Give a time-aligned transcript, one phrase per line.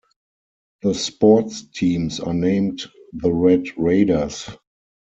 [0.81, 4.49] The sports teams are named the Red Raiders.